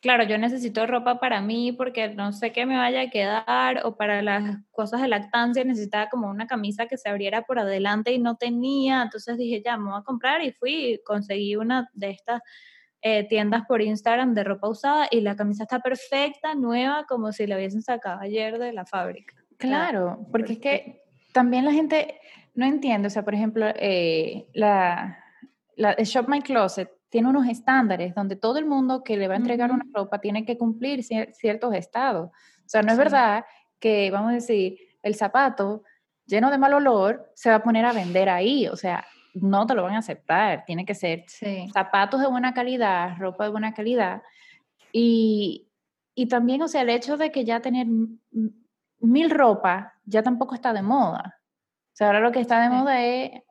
[0.00, 3.96] claro, yo necesito ropa para mí porque no sé qué me vaya a quedar, o
[3.96, 8.18] para las cosas de lactancia necesitaba como una camisa que se abriera por adelante y
[8.18, 12.10] no tenía, entonces dije, ya, me voy a comprar y fui y conseguí una de
[12.10, 12.40] estas
[13.02, 17.46] eh, tiendas por Instagram de ropa usada y la camisa está perfecta, nueva, como si
[17.46, 19.34] la hubiesen sacado ayer de la fábrica.
[19.58, 22.18] Claro, porque es que también la gente
[22.54, 25.18] no entiende, o sea, por ejemplo, eh, la,
[25.76, 29.38] la Shop My Closet tiene unos estándares donde todo el mundo que le va a
[29.38, 32.30] entregar una ropa tiene que cumplir ciertos estados.
[32.30, 33.44] O sea, no es verdad
[33.80, 35.82] que, vamos a decir, el zapato
[36.24, 38.68] lleno de mal olor se va a poner a vender ahí.
[38.68, 40.64] O sea, no te lo van a aceptar.
[40.64, 41.24] Tiene que ser
[41.72, 44.22] zapatos de buena calidad, ropa de buena calidad.
[44.92, 45.68] Y,
[46.14, 47.88] y también, o sea, el hecho de que ya tener
[49.00, 51.40] mil ropa ya tampoco está de moda.
[51.92, 53.42] O sea, ahora lo que está de moda es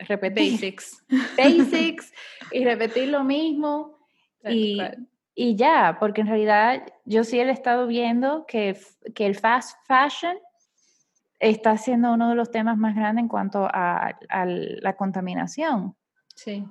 [0.00, 0.52] repetir.
[0.52, 1.04] Basics.
[1.36, 2.12] Basics
[2.52, 3.98] y repetir lo mismo.
[4.48, 4.80] Y,
[5.34, 8.78] y, ya, porque en realidad yo sí he estado viendo que,
[9.14, 10.36] que el fast fashion
[11.38, 15.94] está siendo uno de los temas más grandes en cuanto a, la contaminación.
[16.34, 16.66] Sí.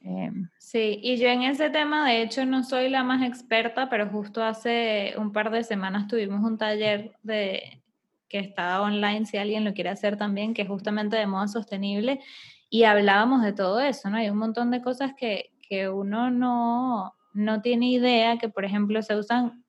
[0.00, 4.08] Em, sí, y yo en ese tema, de hecho, no soy la más experta, pero
[4.08, 7.82] justo hace un par de semanas tuvimos un taller de
[8.28, 12.20] que estaba online, si alguien lo quiere hacer también, que es justamente de moda sostenible,
[12.68, 14.16] y hablábamos de todo eso, ¿no?
[14.16, 19.02] Hay un montón de cosas que, que uno no, no tiene idea, que por ejemplo
[19.02, 19.64] se usan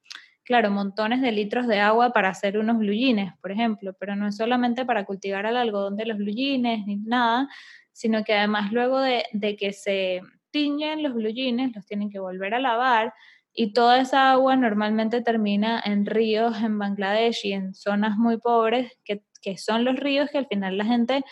[0.47, 2.95] claro, montones de litros de agua para hacer unos blue
[3.41, 7.49] por ejemplo, pero no es solamente para cultivar el algodón de los blue ni nada,
[7.91, 9.25] sino que además luego de,
[9.59, 11.33] que se tiñen los blue
[11.75, 13.13] los tienen que volver a lavar
[13.59, 18.91] y toda esa agua normalmente termina en ríos en Bangladesh y en zonas muy pobres,
[19.03, 19.23] que,
[19.57, 21.23] son los ríos que al final la gente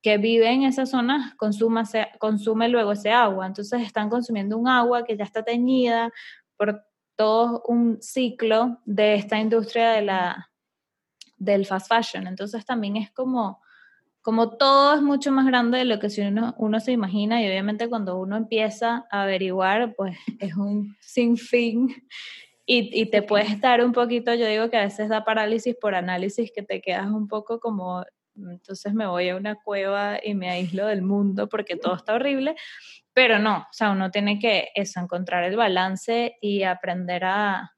[0.00, 3.46] que vive en esas zonas consume luego ese agua.
[3.46, 6.10] Entonces están consumiendo un agua que ya está teñida
[6.56, 6.84] por
[7.16, 10.50] todo un ciclo de esta industria de la,
[11.36, 12.28] del fast fashion.
[12.28, 13.60] Entonces también es como,
[14.28, 17.46] como todo es mucho más grande de lo que si uno, uno se imagina y
[17.46, 21.88] obviamente cuando uno empieza a averiguar, pues es un sinfín
[22.66, 25.94] y, y te puedes estar un poquito, yo digo que a veces da parálisis por
[25.94, 28.04] análisis, que te quedas un poco como,
[28.36, 32.54] entonces me voy a una cueva y me aíslo del mundo porque todo está horrible,
[33.14, 37.74] pero no, o sea, uno tiene que eso, encontrar el balance y aprender a,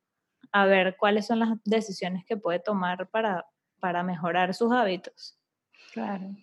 [0.51, 3.47] a ver cuáles son las decisiones que puede tomar para,
[3.79, 5.39] para mejorar sus hábitos.
[5.92, 6.37] Claro.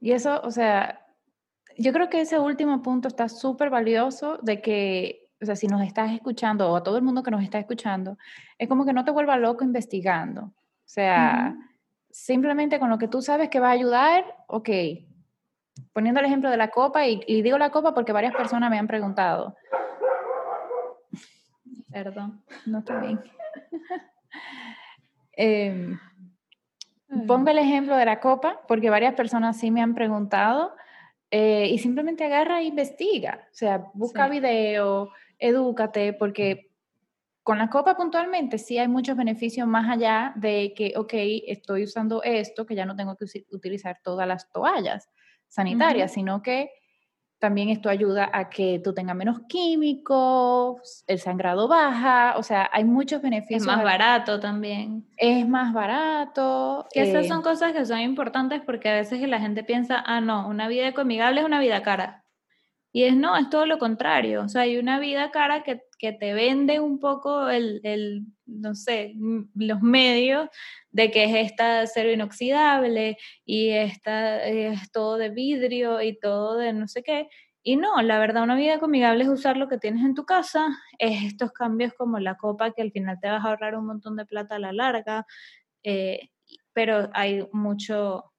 [0.00, 1.06] Y eso, o sea,
[1.76, 5.82] yo creo que ese último punto está súper valioso de que, o sea, si nos
[5.82, 8.18] estás escuchando o a todo el mundo que nos está escuchando,
[8.58, 10.42] es como que no te vuelva loco investigando.
[10.42, 11.56] O sea,
[12.10, 14.68] simplemente con lo que tú sabes que va a ayudar, ok,
[15.92, 18.86] poniendo el ejemplo de la copa, y, digo la copa porque varias personas me han
[18.86, 19.56] preguntado.
[21.90, 22.42] Perdón.
[22.66, 23.20] No está bien.
[25.42, 25.98] Em,
[27.26, 30.74] pongo el ejemplo de la copa porque varias personas sí me han preguntado
[31.30, 33.46] eh, y simplemente agarra e investiga.
[33.50, 36.70] O sea, busca video, edúcate, porque
[37.42, 41.12] con la copa puntualmente sí hay muchos beneficios más allá de que, ok,
[41.46, 45.08] estoy usando esto, que ya no tengo que utilizar todas las toallas
[45.48, 46.70] sanitaria, sino que
[47.40, 52.84] también esto ayuda a que tú tengas menos químicos, el sangrado baja, o sea, hay
[52.84, 53.62] muchos beneficios.
[53.62, 55.06] Es más barato también.
[55.16, 56.86] Es más barato.
[56.92, 60.20] Que esas son eh cosas que son importantes porque a veces la gente piensa, ah,
[60.20, 62.24] no, una vida ecoamigable es una vida cara.
[62.92, 64.42] Y es no, es todo lo contrario.
[64.42, 68.74] O sea, hay una vida cara que, que te vende un poco el, el, no
[68.74, 69.14] sé,
[69.54, 70.48] los medios
[70.90, 76.72] de que es esta acero inoxidable y esta es todo de vidrio y todo de
[76.72, 77.28] no sé qué.
[77.62, 80.68] Y no, la verdad, una vida amigable es usar lo que tienes en tu casa,
[80.98, 84.16] es estos cambios como la copa que al final te vas a ahorrar un montón
[84.16, 85.26] de plata a la larga,
[85.82, 86.30] eh,
[86.72, 88.29] pero hay mucho,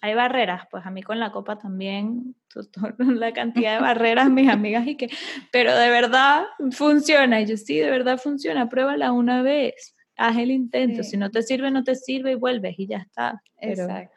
[0.00, 2.34] hay barreras, pues a mí con la copa también,
[2.98, 5.08] la cantidad de barreras, mis amigas, y que,
[5.52, 10.50] pero de verdad funciona, y yo sí, de verdad funciona, pruébala una vez, haz el
[10.50, 13.42] intento, si no te sirve, no te sirve y vuelves y ya está.
[13.58, 14.14] Exacto.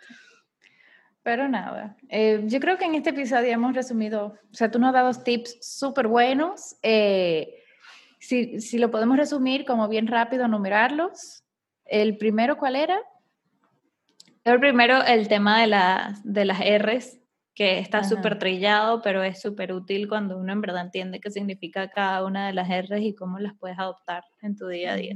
[1.21, 4.89] Pero nada, eh, yo creo que en este episodio hemos resumido, o sea, tú nos
[4.89, 6.75] has dado tips súper buenos.
[6.83, 7.61] Eh,
[8.19, 11.45] si, si, lo podemos resumir como bien rápido, numerarlos.
[11.85, 13.01] El primero, ¿cuál era?
[14.43, 17.19] El primero, el tema de, la, de las R's,
[17.55, 21.89] que está súper trillado, pero es súper útil cuando uno en verdad entiende qué significa
[21.89, 25.15] cada una de las R's y cómo las puedes adoptar en tu día a día.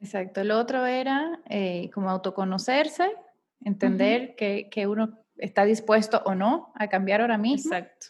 [0.00, 0.40] Exacto.
[0.40, 3.12] El otro era eh, como autoconocerse
[3.64, 7.74] entender que, que, uno está dispuesto o no a cambiar ahora mismo.
[7.74, 8.08] Exacto.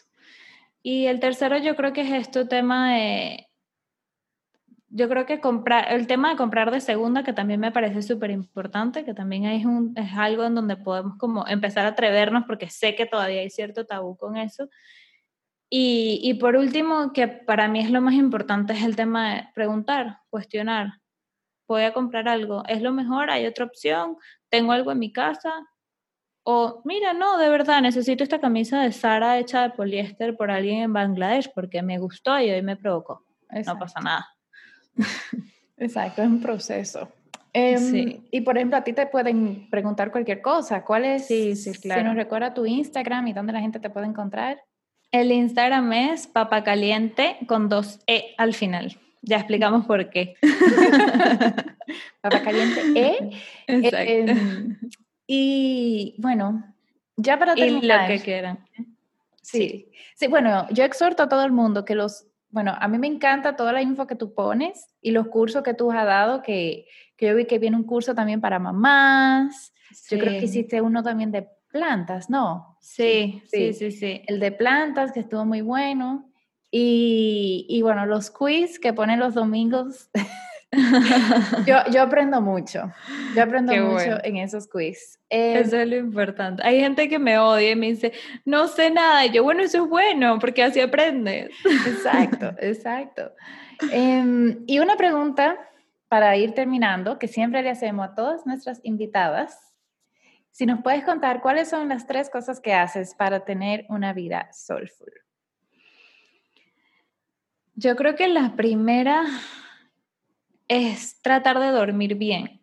[0.81, 3.46] Y el tercero yo creo que es este tema de,
[4.97, 8.31] yo creo que comprar, el tema de comprar de segunda, que también me parece súper
[8.31, 12.69] importante, que también es, un, es algo en donde podemos como empezar a atrevernos, porque
[12.69, 14.69] sé que todavía hay cierto tabú con eso.
[15.69, 19.47] Y, y por último, que para mí es lo más importante, es el tema de
[19.53, 20.93] preguntar, cuestionar.
[21.67, 23.29] Voy a comprar algo, ¿es lo mejor?
[23.29, 24.17] ¿Hay otra opción?
[24.49, 25.67] tengo algo en mi casa,
[26.49, 30.81] o mira, no, de verdad, necesito esta camisa de Sara hecha de poliéster por alguien
[30.81, 33.25] en Bangladesh porque me gustó y hoy me provocó.
[33.65, 34.36] No pasa nada.
[35.77, 37.09] Exacto, es un proceso.
[37.53, 38.27] Em, sí.
[38.31, 40.83] Y por ejemplo, a ti te pueden preguntar cualquier cosa.
[40.83, 41.27] ¿Cuál es?
[41.27, 42.01] Sí, sí, claro.
[42.01, 44.61] Si nos recuerda tu Instagram y dónde la gente te puede encontrar.
[45.11, 48.97] El Instagram es papacaliente con dos E al final.
[49.21, 50.35] Ya explicamos por qué.
[52.21, 53.31] Papa caliente E.
[53.67, 54.77] Em,
[55.25, 56.63] y bueno,
[57.15, 58.09] ya para terminar.
[58.09, 58.59] lo que quieran.
[59.41, 59.89] Sí.
[60.15, 60.27] sí.
[60.27, 62.27] bueno, yo exhorto a todo el mundo que los,
[62.57, 65.75] bueno, a mí me encanta toda la info que tú pones y los cursos que
[65.75, 69.75] tú has dado, que, que yo vi que viene un curso también para mamás.
[70.09, 72.79] Yo creo que hiciste uno también de plantas, ¿no?
[72.81, 76.31] Sí, sí, sí, sí, El de plantas, que estuvo muy bueno.
[76.71, 80.09] Y, y bueno, los quiz que ponen los domingos
[81.65, 82.91] yo, yo, aprendo mucho.
[83.35, 85.17] Yo aprendo mucho en esos quiz.
[85.29, 86.61] Eh, eso es lo importante.
[86.65, 88.11] Hay gente que me odia y me dice,
[88.43, 89.25] no sé nada.
[89.25, 91.51] Y yo, bueno, eso es bueno, porque así aprendes.
[91.85, 93.31] Exacto, exacto.
[93.91, 95.57] Em, y una pregunta
[96.09, 99.73] para ir terminando, que siempre le hacemos a todas nuestras invitadas.
[100.51, 104.49] Si nos puedes contar cuáles son las tres cosas que haces para tener una vida
[104.51, 105.13] soulful.
[107.75, 109.23] Yo creo que la primera
[110.67, 112.61] es tratar de dormir bien.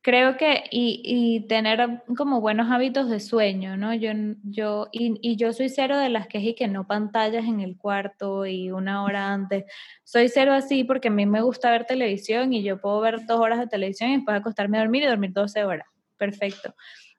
[0.00, 3.92] Creo que, y, tener como buenos hábitos de sueño, ¿no?
[3.94, 4.12] Yo,
[4.44, 8.46] yo, y, yo soy cero de las que y que no pantallas en el cuarto
[8.46, 9.64] y una hora antes.
[10.04, 13.40] Soy cero así porque a mí me gusta ver televisión y yo puedo ver dos
[13.40, 15.86] horas de televisión y después acostarme a dormir y dormir 12 horas.
[16.16, 16.74] Perfecto.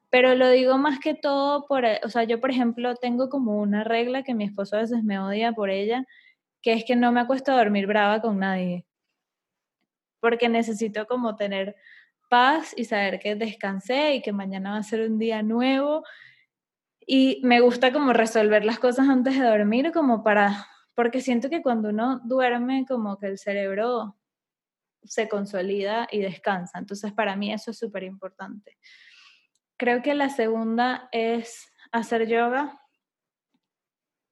[0.10, 3.84] Pero lo digo más que todo por, o sea, yo por ejemplo tengo como una
[3.84, 6.06] regla que mi esposo a veces me odia por ella,
[6.64, 8.86] que es que no me acuesto a dormir brava con nadie
[10.20, 11.76] porque necesito como tener
[12.30, 16.04] paz y saber que descansé y que mañana va a ser un día nuevo.
[17.06, 21.62] Y me gusta como resolver las cosas antes de dormir, como para, porque siento que
[21.62, 24.16] cuando uno duerme, como que el cerebro
[25.04, 26.78] se consolida y descansa.
[26.78, 28.78] Entonces, para mí eso es súper importante.
[29.78, 32.80] Creo que la segunda es hacer yoga.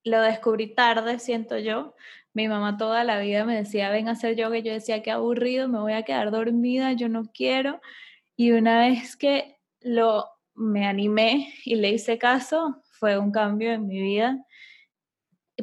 [0.04, 1.96] Lo descubrí tarde, siento yo.
[2.38, 5.10] Mi mamá toda la vida me decía, ven a hacer yoga, y yo decía, qué
[5.10, 7.82] aburrido, me voy a quedar dormida, yo no quiero.
[8.36, 13.88] Y una vez que lo me animé y le hice caso, fue un cambio en
[13.88, 14.38] mi vida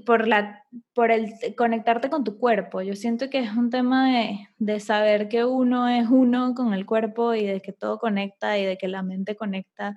[0.04, 0.64] por, la,
[0.94, 2.82] por el conectarte con tu cuerpo.
[2.82, 6.86] Yo siento que es un tema de, de, saber que uno es uno con el
[6.86, 9.94] cuerpo y de que todo conecta y de que la mente conecta.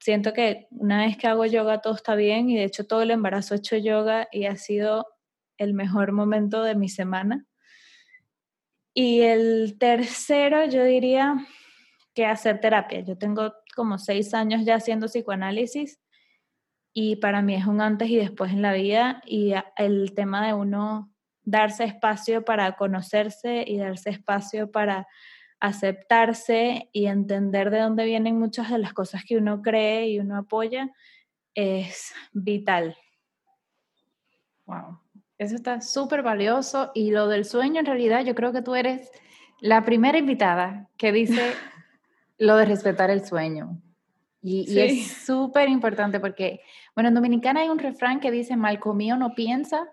[0.00, 3.12] Siento que una vez que hago yoga todo está bien y de hecho todo el
[3.12, 5.06] embarazo he hecho yoga y ha sido
[5.62, 7.46] el mejor momento de mi semana.
[8.94, 11.46] Y el tercero, yo diría
[12.14, 13.00] que hacer terapia.
[13.00, 15.98] Yo tengo como seis años ya haciendo psicoanálisis
[16.92, 20.52] y para mí es un antes y después en la vida y el tema de
[20.52, 21.10] uno
[21.42, 25.08] darse espacio para conocerse y darse espacio para
[25.58, 30.36] aceptarse y entender de dónde vienen muchas de las cosas que uno cree y uno
[30.36, 30.90] apoya
[31.54, 32.96] es vital
[34.66, 35.01] Wow,
[35.42, 39.10] eso está súper valioso y lo del sueño en realidad yo creo que tú eres
[39.60, 41.52] la primera invitada que dice
[42.38, 43.80] lo de respetar el sueño.
[44.44, 46.60] Y, es súper importante porque,
[46.96, 49.88] bueno, en Dominicana hay un refrán que dice, mal comido no piensa,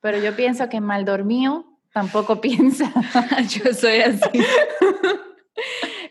[0.00, 2.92] pero yo pienso que mal dormido tampoco piensa.
[3.48, 4.30] yo soy así.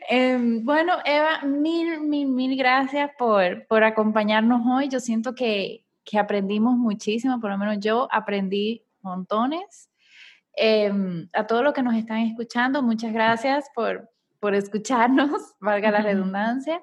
[0.09, 4.87] Em, bueno, Eva, mil, mil, mil gracias por, por acompañarnos hoy.
[4.87, 9.89] Yo siento que, que, aprendimos muchísimo, por lo menos yo aprendí montones.
[10.55, 16.01] Em, a todos los que nos están escuchando, muchas gracias por, por escucharnos, valga la
[16.01, 16.81] redundancia.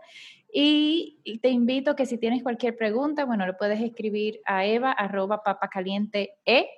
[0.53, 5.43] Y, te invito que si tienes cualquier pregunta, bueno, lo puedes escribir a eva arroba
[5.43, 6.69] papacaliente e,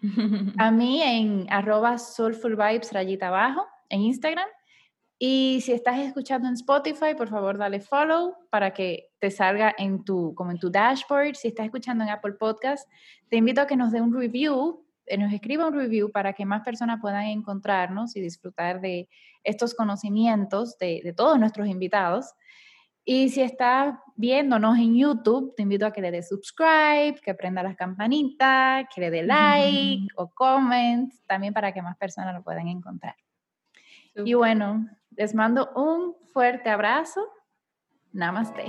[0.58, 4.48] a mí en arroba soulful vibes rayita abajo en Instagram.
[5.22, 10.02] Y si estás escuchando en Spotify, por favor dale follow para que te salga en
[10.02, 11.34] tu, como en tu dashboard.
[11.34, 12.90] Si estás escuchando en Apple Podcast,
[13.28, 16.46] te invito a que nos dé un review, eh, nos escriba un review para que
[16.46, 19.10] más personas puedan encontrarnos y disfrutar de
[19.44, 22.32] estos conocimientos de, de todos nuestros invitados.
[23.04, 27.62] Y si estás viéndonos en YouTube, te invito a que le des subscribe, que prenda
[27.62, 32.68] las campanitas, que le dé like o comment, también para que más personas lo puedan
[32.68, 33.16] encontrar.
[34.14, 37.28] Y bueno, les mando un fuerte abrazo.
[38.12, 38.64] Namaste.